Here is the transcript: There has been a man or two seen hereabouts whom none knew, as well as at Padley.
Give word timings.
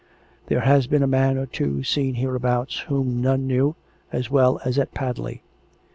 There 0.47 0.61
has 0.61 0.87
been 0.87 1.03
a 1.03 1.07
man 1.07 1.37
or 1.37 1.45
two 1.45 1.83
seen 1.83 2.15
hereabouts 2.15 2.79
whom 2.87 3.21
none 3.21 3.45
knew, 3.45 3.75
as 4.11 4.31
well 4.31 4.59
as 4.65 4.79
at 4.79 4.95
Padley. 4.95 5.43